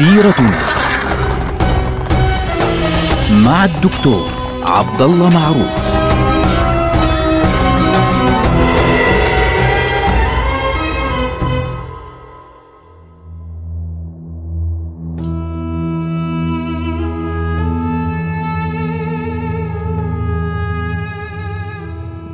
[0.00, 0.60] سيرتنا
[3.44, 4.30] مع الدكتور
[4.62, 5.90] عبد الله معروف.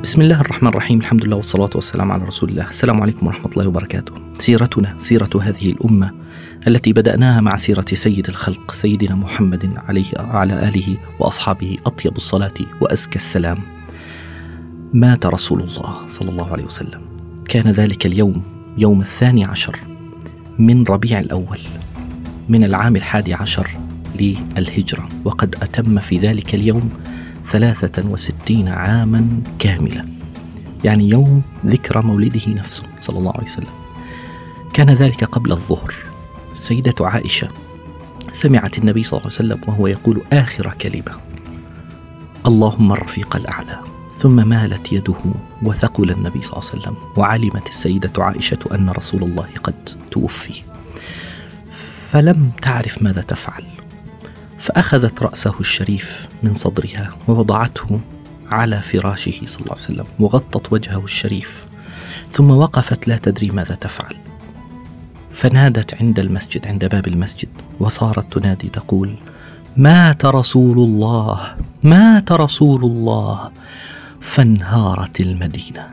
[0.03, 3.67] بسم الله الرحمن الرحيم الحمد لله والصلاة والسلام على رسول الله السلام عليكم ورحمة الله
[3.67, 6.26] وبركاته سيرتنا سيرة هذه الأمة
[6.67, 13.15] التي بدأناها مع سيرة سيد الخلق سيدنا محمد عليه وعلى آله وأصحابه أطيب الصلاة وأزكى
[13.15, 13.57] السلام.
[14.93, 17.01] مات رسول الله صلى الله عليه وسلم.
[17.49, 18.43] كان ذلك اليوم
[18.77, 19.79] يوم الثاني عشر
[20.59, 21.59] من ربيع الأول
[22.49, 23.67] من العام الحادي عشر
[24.19, 25.07] للهجرة.
[25.25, 26.89] وقد أتم في ذلك اليوم
[27.47, 30.05] ثلاثة وستين عاما كاملة.
[30.83, 33.73] يعني يوم ذكرى مولده نفسه صلى الله عليه وسلم.
[34.73, 36.06] كان ذلك قبل الظهر.
[36.57, 37.47] السيدة عائشة.
[38.33, 41.15] سمعت النبي صلى الله عليه وسلم وهو يقول آخر كلمة
[42.45, 43.79] اللهم الرفيق الأعلى.
[44.17, 45.17] ثم مالت يده
[45.63, 50.63] وثقل النبي صلى الله عليه وسلم وعلمت السيدة عائشة أن رسول الله قد توفي.
[52.11, 53.65] فلم تعرف ماذا تفعل
[54.59, 57.99] فأخذت رأسه الشريف من صدرها ووضعته
[58.51, 61.65] على فراشه صلى الله عليه وسلم وغطت وجهه الشريف
[62.31, 64.15] ثم وقفت لا تدري ماذا تفعل.
[65.37, 67.49] فنادت عند المسجد عند باب المسجد
[67.79, 69.15] وصارت تنادي تقول
[69.77, 73.51] مات رسول الله مات رسول الله.
[74.21, 75.87] فانهارت المدينة.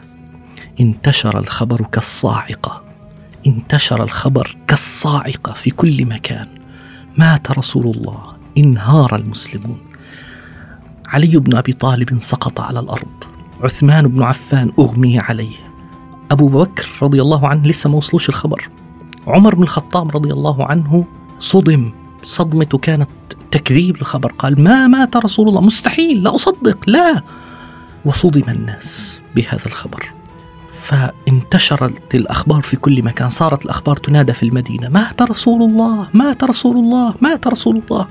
[0.80, 2.82] انتشر الخبر كالصاعقة
[3.46, 6.48] انتشر الخبر كالصاعقة في كل مكان.
[7.18, 8.18] مات رسول الله
[8.58, 9.78] انهار المسلمون.
[11.06, 13.24] علي بن أبي طالب سقط على الأرض.
[13.60, 15.56] عثمان بن عفان أغمي عليه.
[16.30, 18.68] أبو بكر رضي الله عنه لسه ما وصلوش الخبر.
[19.26, 21.04] عمر بن الخطاب رضي الله عنه
[21.40, 21.92] صدم.
[22.22, 23.10] صدمته كانت
[23.50, 25.60] تكذيب للخبر قال ما مات رسول الله.
[25.60, 27.22] مستحيل لا أصدق لا.
[28.04, 30.12] وصدم الناس بهذا الخبر.
[30.72, 33.30] فانتشرت الأخبار في كل مكان.
[33.30, 38.06] صارت الأخبار تنادى في المدينة مات رسول الله مات رسول الله مات رسول الله.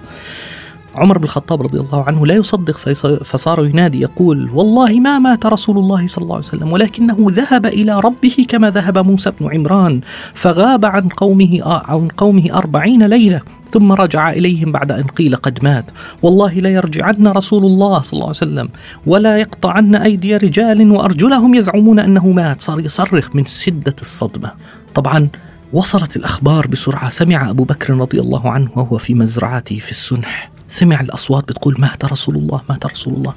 [0.96, 2.78] عمر بن الخطاب رضي الله عنه لا يصدق
[3.24, 8.00] فصار ينادي يقول والله ما مات رسول الله صلى الله عليه وسلم ولكنه ذهب إلى
[8.00, 10.02] ربه كما ذهب موسى بن عمران
[10.34, 15.86] فغاب عن قومه عن قومه أربعين ليلة ثم رجع إليهم بعد أن قيل قد مات.
[16.22, 18.70] والله لا يرجعن رسول الله صلى الله عليه وسلم
[19.06, 22.62] ولا يقطعن أيدي رجال وأرجلهم يزعمون أنه مات.
[22.62, 24.52] صار يصرخ من شدة الصدمة.
[24.96, 25.28] طبعا
[25.74, 27.10] وصلت الأخبار بسرعة.
[27.10, 30.53] سمع أبو بكر رضي الله عنه وهو في مزرعته في السنح.
[30.74, 33.34] سمع الأصوات بتقول مات رسول الله مات رسول الله.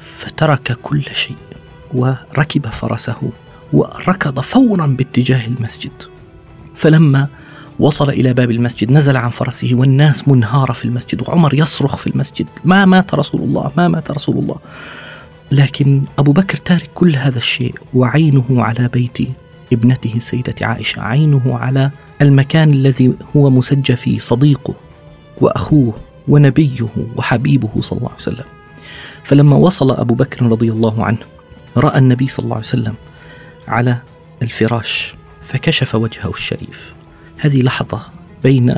[0.00, 1.36] فترك كل شيء
[1.94, 3.32] وركب فرسه
[3.72, 5.92] وركض فورا باتجاه المسجد.
[6.74, 7.28] فلما
[7.78, 12.46] وصل إلى باب المسجد نزل عن فرسه والناس منهارة في المسجد وعمر يصرخ في المسجد.
[12.64, 14.56] ما مات رسول الله ما مات رسول الله.
[15.50, 19.18] لكن أبو بكر تارك كل هذا الشيء وعينه على بيت
[19.72, 21.90] ابنته السيدة عائشة عينه على
[22.22, 24.74] المكان الذي هو مسجى فيه صديقه
[25.40, 26.11] وأخوه.
[26.28, 28.44] ونبيه وحبيبه صلى الله عليه وسلم.
[29.24, 31.18] فلما وصل أبو بكر رضي الله عنه
[31.76, 32.94] رأى النبي صلى الله عليه وسلم
[33.68, 33.98] على
[34.42, 36.94] الفراش فكشف وجهه الشريف.
[37.38, 38.02] هذه لحظة
[38.42, 38.74] بين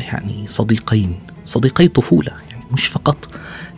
[0.00, 3.28] يعني صديقين صديقي طفولة يعني مش فقط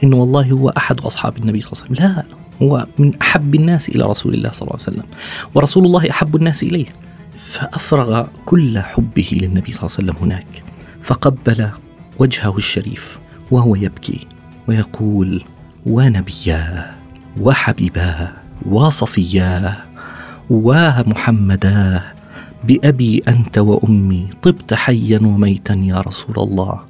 [0.05, 2.15] إنه والله هو أحد أصحاب النبي صلى الله عليه وسلم.
[2.17, 2.25] لا
[2.62, 5.05] هو من أحب الناس إلى رسول الله صلى الله عليه وسلم
[5.55, 6.87] ورسول الله أحب الناس إليه.
[7.37, 10.62] فأفرغ كل حبه للنبي صلى الله عليه وسلم هناك
[11.03, 11.71] فقبل
[12.19, 13.19] وجهه الشريف
[13.50, 14.27] وهو يبكي
[14.69, 15.45] ويقول
[15.87, 16.91] ونبياه
[17.41, 18.33] وحبيباه
[18.67, 19.77] وصفياه
[20.51, 22.03] ومحمداه
[22.65, 26.81] بأبي أنت وأمي طبت حيا وميتا يا رسول الله.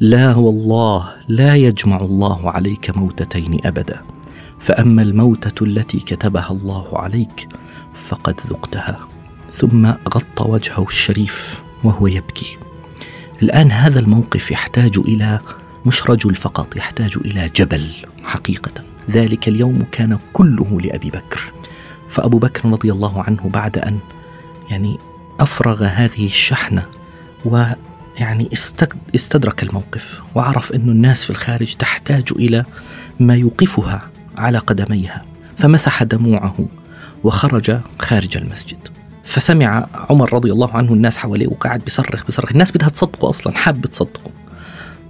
[0.00, 4.00] لا والله لا يجمع الله عليك موتتين أبدا.
[4.60, 7.48] فأما الموتة التي كتبها الله عليك
[7.94, 8.98] فقد ذقتها.
[9.52, 12.56] ثم غطى وجهه الشريف وهو يبكي.
[13.42, 15.38] الآن هذا الموقف يحتاج إلى
[15.86, 17.90] مش رجل فقط يحتاج إلى جبل
[18.24, 18.70] حقيقة.
[19.10, 21.52] ذلك اليوم كان كله لأبي بكر.
[22.08, 23.98] فأبو بكر رضي الله عنه بعد أن
[24.70, 24.98] يعني
[25.40, 26.86] أفرغ هذه الشحنة
[27.44, 28.48] ويعني
[29.14, 32.64] استدرك الموقف وعرف أن الناس في الخارج تحتاج إلى
[33.20, 34.08] ما يوقفها
[34.38, 35.24] على قدميها
[35.56, 36.56] فمسح دموعه
[37.24, 39.01] وخرج خارج المسجد.
[39.24, 42.52] فسمع عمر رضي الله عنه الناس حواليه وقاعد بيصرخ بيصرخ.
[42.52, 44.30] الناس بدها تصدقه أصلا حاب تصدقه.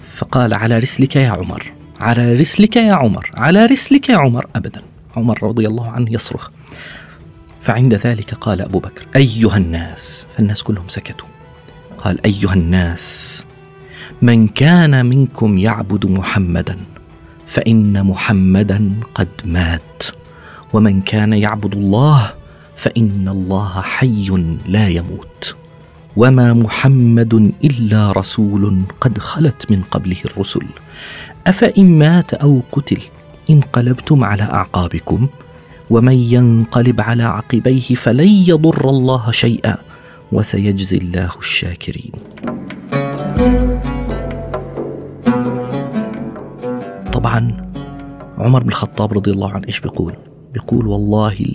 [0.00, 4.82] فقال على رسلك يا عمر على رسلك يا عمر على رسلك يا عمر أبدا.
[5.16, 6.50] عمر رضي الله عنه يصرخ.
[7.62, 11.28] فعند ذلك قال أبو بكر أيها الناس فالناس كلهم سكتوا.
[11.98, 13.42] قال أيها الناس
[14.22, 16.76] من كان منكم يعبد محمدا
[17.46, 20.02] فإن محمدا قد مات.
[20.72, 22.32] ومن كان يعبد الله
[22.82, 24.28] فإن الله حي
[24.66, 25.54] لا يموت.
[26.16, 30.66] وما محمد إلا رسول قد خلت من قبله الرسل.
[31.46, 32.98] أفإن مات أو قتل
[33.50, 35.26] انقلبتم على أعقابكم.
[35.90, 39.76] ومن ينقلب على عقبيه فلن يضر الله شيئا
[40.32, 42.12] وسيجزي الله الشاكرين.
[47.12, 47.70] طبعا
[48.38, 51.46] عمر بن الخطاب رضي الله عنه إيش بيقول؟ بيقول والله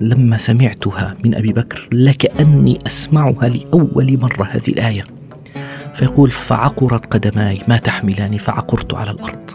[0.00, 5.04] لما سمعتها من أبي بكر لكأني أسمعها لأول مرة هذه الآية.
[5.94, 9.50] فيقول فعقرت قدماي ما تحملاني فعقرت على الأرض.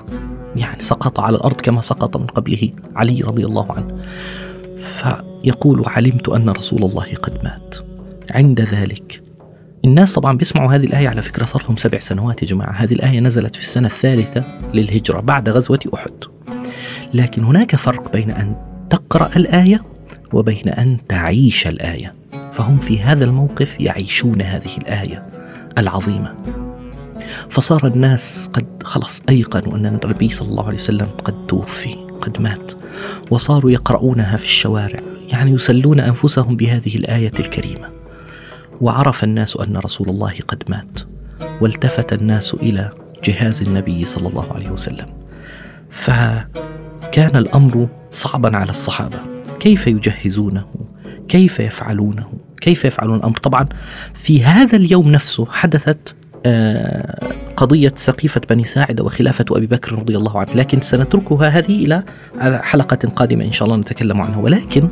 [0.56, 3.98] يعني سقط على الأرض كما سقط من قبله علي رضي الله عنه.
[4.78, 7.76] فيقول علمت أن رسول الله قد مات.
[8.32, 9.22] عند ذلك
[9.86, 12.72] الناس طبعا بيسمعوا هذه الآية على فكرة صار لهم سبع سنوات يا جماعة.
[12.72, 14.44] هذه الآية نزلت في السنة الثالثة
[14.74, 16.14] للهجرة بعد غزوة أحد.
[17.14, 19.84] لكن هناك فرق بين أن تقرأ الآية
[20.34, 22.14] وبين أن تعيش الآية.
[22.54, 25.26] فهم في هذا الموقف يعيشون هذه الآية
[25.78, 26.36] العظيمة.
[27.50, 32.72] فصار الناس قد خلص أيقنوا أن النبي صلى الله عليه وسلم قد توفي قد مات
[33.32, 37.90] وصاروا يقرؤونها في الشوارع يعني يسلون أنفسهم بهذه الآية الكريمة.
[38.82, 41.00] وعرف الناس أن رسول الله قد مات
[41.62, 42.92] والتفت الناس إلى
[43.24, 45.06] جهاز النبي صلى الله عليه وسلم.
[45.90, 49.18] فكان الأمر صعبا على الصحابة.
[49.60, 50.66] كيف يجهزونه؟
[51.28, 52.30] كيف يفعلونه؟
[52.62, 53.68] كيف يفعلون الأمر؟ طبعا
[54.14, 56.16] في هذا اليوم نفسه حدثت
[56.46, 57.20] آه،
[57.58, 62.04] قضية سقيفة بني ساعدة وخلافة أبي بكر رضي الله عنه لكن سنتركها هذه إلى
[62.64, 64.40] حلقة قادمة إن شاء الله نتكلم عنها.
[64.40, 64.90] ولكن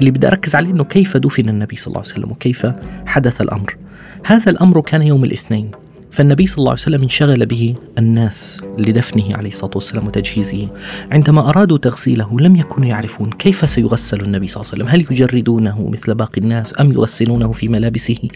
[0.00, 2.66] اللي بدي أركز عليه أنه كيف دفن النبي صلى الله عليه وسلم وكيف
[3.06, 3.76] حدث الأمر؟
[4.24, 5.70] هذا الأمر كان يوم الاثنين.
[6.18, 10.68] فالنبي صلى الله عليه وسلم انشغل به الناس لدفنه عليه الصلاة والسلام وتجهيزه.
[11.10, 15.88] عندما أرادوا تغسيله لم يكونوا يعرفون كيف سيغسل النبي صلى الله عليه وسلم، هل يجردونه
[15.88, 18.28] مثل باقي الناس أم يغسلونه في ملابسه؟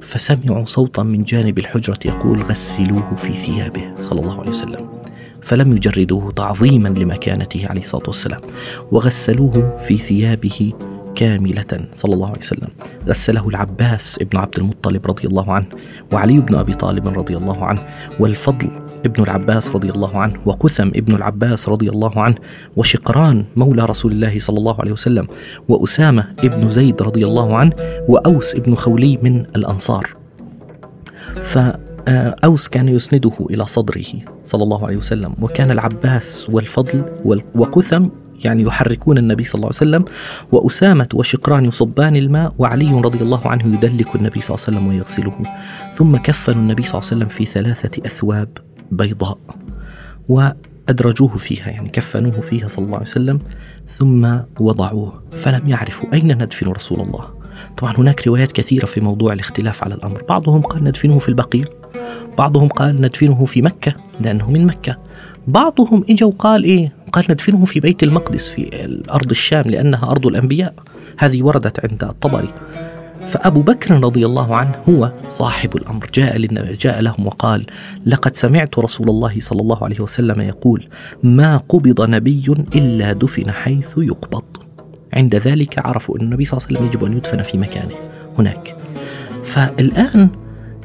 [0.00, 4.88] فسمعوا صوتا من جانب الحجرة يقول غسلوه في ثيابه صلى الله عليه وسلم.
[5.42, 8.40] فلم يجردوه تعظيما لمكانته عليه الصلاة والسلام،
[8.92, 10.72] وغسلوه في ثيابه
[11.14, 12.68] كاملة صلى الله عليه وسلم.
[13.08, 15.66] غسله العباس ابن عبد المطلب رضي الله عنه
[16.12, 17.86] وعلي بن أبي طالب رضي الله عنه
[18.20, 18.68] والفضل
[19.06, 22.34] ابن العباس رضي الله عنه وقثم ابن العباس رضي الله عنه
[22.76, 25.26] وشقران مولى رسول الله صلى الله عليه وسلم
[25.68, 27.72] وأسامة ابن زيد رضي الله عنه
[28.08, 30.16] وأوس ابن خولي من الأنصار.
[31.34, 34.04] فأوس كان يسنده إلى صدره
[34.44, 37.04] صلى الله عليه وسلم وكان العباس والفضل
[37.54, 38.06] وقثم
[38.44, 40.04] يعني يحركون النبي صلى الله عليه وسلم
[40.52, 45.42] وأسامة وشقران يصبان الماء وعلي رضي الله عنه يدلك النبي صلى الله عليه وسلم ويغسله.
[45.94, 48.48] ثم كفنوا النبي صلى الله عليه وسلم في ثلاثة أثواب
[48.90, 49.38] بيضاء
[50.28, 53.38] وأدرجوه فيها يعني كفنوه فيها صلى الله عليه وسلم
[53.88, 55.22] ثم وضعوه.
[55.32, 57.28] فلم يعرفوا أين ندفن رسول الله.
[57.76, 60.22] طبعا هناك روايات كثيرة في موضوع الاختلاف على الأمر.
[60.28, 61.64] بعضهم قال ندفنه في البقيع
[62.38, 64.98] بعضهم قال ندفنه في مكة لأنه من مكة.
[65.46, 70.74] بعضهم اجى وقال إيه؟ قال ندفنه في بيت المقدس في الأرض الشام لأنها أرض الأنبياء.
[71.18, 72.54] هذه وردت عند الطبري.
[73.28, 76.06] فأبو بكر رضي الله عنه هو صاحب الأمر.
[76.14, 76.36] جاء,
[76.74, 77.66] جاء لهم وقال
[78.06, 80.88] لقد سمعت رسول الله صلى الله عليه وسلم يقول
[81.22, 84.44] ما قبض نبي إلا دفن حيث يقبض
[85.12, 87.94] عند ذلك عرفوا أن النبي صلى الله عليه وسلم يجب أن يدفن في مكانه
[88.38, 88.76] هناك.
[89.44, 90.30] فالآن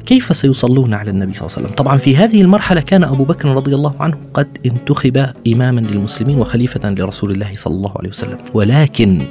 [0.06, 3.48] كيف سيصلون على النبي صلى الله عليه وسلم؟ طبعا في هذه المرحلة كان أبو بكر
[3.48, 8.38] رضي الله عنه قد انتخب إماما للمسلمين وخليفة لرسول الله صلى الله عليه وسلم.
[8.54, 9.22] ولكن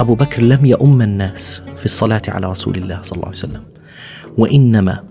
[0.00, 3.62] أبو بكر لم يؤم الناس في الصلاة على رسول الله صلى الله عليه وسلم.
[4.38, 5.04] وإنما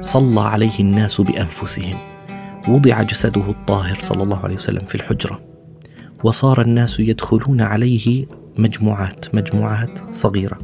[0.00, 1.96] صلى عليه الناس بأنفسهم.
[2.68, 5.40] وضع جسده الطاهر صلى الله عليه وسلم في الحجرة.
[6.24, 8.26] وصار الناس يدخلون عليه
[8.58, 10.58] مجموعات مجموعات صغيرة.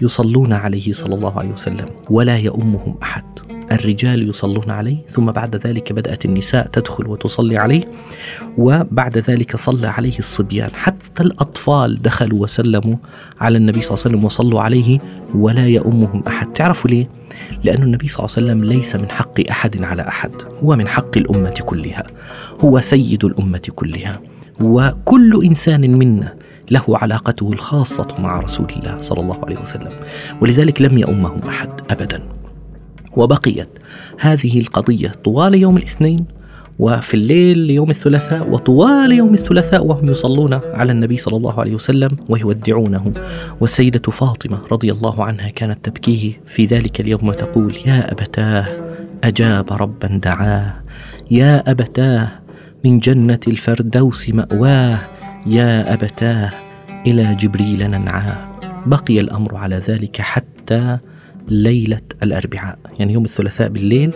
[0.00, 3.24] يصلون عليه صلى الله عليه وسلم ولا يؤمهم أحد.
[3.72, 7.84] الرجال يصلون عليه ثم بعد ذلك بدأت النساء تدخل وتصلي عليه
[8.58, 10.70] وبعد ذلك صلى عليه الصبيان.
[10.74, 12.96] حتى الأطفال دخلوا وسلموا
[13.40, 14.98] على النبي صلى الله عليه وسلم وصلوا عليه
[15.34, 16.52] ولا يؤمهم أحد.
[16.52, 17.08] تعرفوا ليه؟
[17.64, 20.30] لأن النبي صلى الله عليه وسلم ليس من حق أحد على أحد
[20.62, 22.06] هو من حق الأمة كلها
[22.60, 24.20] هو سيد الأمة كلها.
[24.60, 26.34] وكل إنسان منا
[26.70, 29.92] له علاقته الخاصة مع رسول الله صلى الله عليه وسلم.
[30.40, 32.22] ولذلك لم يؤمهم أحد أبدا.
[33.16, 33.68] وبقيت
[34.20, 36.24] هذه القضية طوال يوم الاثنين
[36.78, 42.16] وفي الليل يوم الثلاثاء وطوال يوم الثلاثاء وهم يصلون على النبي صلى الله عليه وسلم
[42.28, 43.12] ويودعونه.
[43.60, 48.66] والسيدة فاطمة رضي الله عنها كانت تبكيه في ذلك اليوم وتقول يا أبتاه
[49.24, 50.74] أجاب ربا دعاه.
[51.30, 52.28] يا أبتاه
[52.84, 54.98] من جنة الفردوس مأواه.
[55.46, 56.50] يا أبتاه
[57.06, 58.58] إلى جبريل ننعاه.
[58.86, 60.98] بقي الأمر على ذلك حتى
[61.48, 64.12] ليلة الأربعاء يعني يوم الثلاثاء بالليل.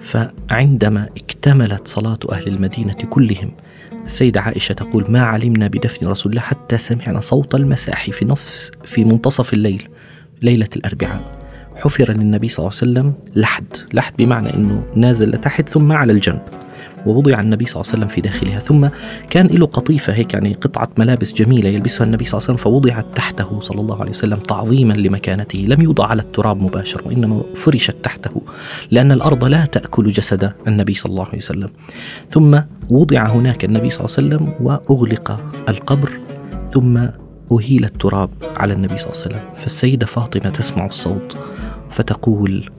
[0.00, 3.50] فعندما اكتملت صلاة أهل المدينة كلهم
[4.04, 9.04] السيدة عائشة تقول ما علمنا بدفن رسول الله حتى سمعنا صوت المساح في نفس في
[9.04, 9.88] منتصف الليل
[10.42, 11.44] ليلة الأربعاء.
[11.76, 16.63] حفر للنبي صلى الله عليه وسلم لحد لحد بمعنى أنه نازل لتحت ثم على الجنب.
[17.06, 18.58] ووضع النبي صلى الله عليه وسلم في داخلها.
[18.58, 18.88] ثم
[19.30, 23.06] كان له قطيفة هيك يعني قطعة ملابس جميلة يلبسها النبي صلى الله عليه وسلم فوضعت
[23.16, 25.58] تحته صلى الله عليه وسلم تعظيما لمكانته.
[25.58, 28.42] لم يوضع على التراب مباشرة وإنما فرشت تحته
[28.90, 31.68] لأن الأرض لا تأكل جسد النبي صلى الله عليه وسلم.
[32.30, 36.12] ثم وضع هناك النبي صلى الله عليه وسلم وأغلق القبر
[36.70, 37.06] ثم
[37.52, 39.48] أهيل التراب على النبي صلى الله عليه وسلم.
[39.56, 41.36] فالسيدة فاطمة تسمع الصوت
[41.90, 42.70] فتقول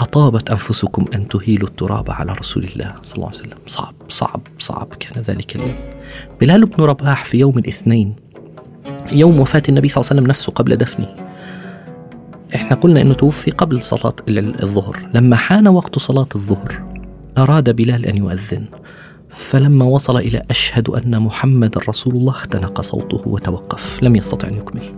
[0.00, 3.58] أطابت أنفسكم أن تهيلوا التراب على رسول الله صلى الله عليه وسلم.
[3.66, 5.74] صعب صعب صعب كان ذلك اليوم.
[6.40, 8.16] بلال بن رباح في يوم الاثنين
[9.12, 11.14] يوم وفاة النبي صلى الله عليه وسلم نفسه قبل دفنه.
[12.54, 15.08] إحنا قلنا إنه توفي قبل صلاة الظهر.
[15.14, 16.82] لما حان وقت صلاة الظهر
[17.38, 18.64] أراد بلال أن يؤذن.
[19.28, 24.02] فلما وصل إلى أشهد أن محمد رسول الله اختنق صوته وتوقف.
[24.02, 24.92] لم يستطع أن يكمل.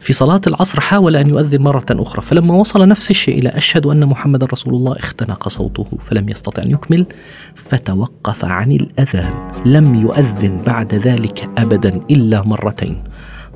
[0.00, 4.06] في صلاة العصر حاول أن يؤذن مرة أخرى فلما وصل نفس الشيء إلى أشهد أن
[4.06, 7.06] محمد رسول الله اختنق صوته فلم يستطع أن يكمل
[7.54, 9.34] فتوقف عن الأذان
[9.66, 13.02] لم يؤذن بعد ذلك أبدا إلا مرتين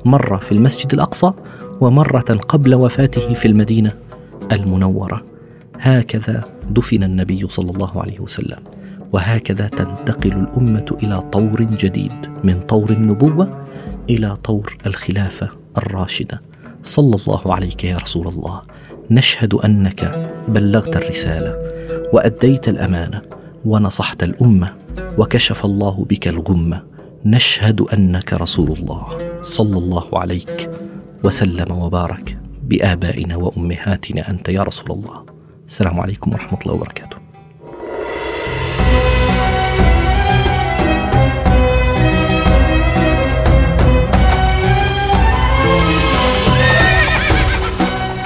[0.05, 1.31] مرة في المسجد الأقصى
[1.81, 3.93] ومرة قبل وفاته في المدينة
[4.51, 5.23] المنورة.
[5.79, 8.57] هكذا دفن النبي صلى الله عليه وسلم
[9.11, 13.62] وهكذا تنتقل الأمة إلى طور جديد من طور النبوة
[14.09, 16.41] إلى طور الخلافة الراشدة.
[16.83, 18.61] صلى الله عليك يا رسول الله.
[19.11, 21.73] نشهد أنك بلغت الرسالة
[22.13, 23.21] وأديت الأمانة
[23.65, 24.73] ونصحت الأمة
[25.17, 26.83] وكشف الله بك الغمة.
[27.25, 29.07] نشهد أنك رسول الله.
[29.41, 30.69] صلى الله عليك
[31.23, 35.25] وسلم وبارك بآبائنا وأمهاتنا أنت يا رسول الله.
[35.67, 37.22] السلام عليكم ورحمة الله وبركاته.